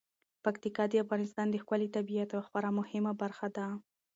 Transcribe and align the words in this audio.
پکتیکا 0.43 0.83
د 0.89 0.93
افغانستان 1.03 1.47
د 1.51 1.55
ښکلي 1.63 1.87
طبیعت 1.95 2.29
یوه 2.31 2.45
خورا 2.47 2.69
مهمه 2.79 3.13
برخه 3.21 3.47
ده. 3.55 3.67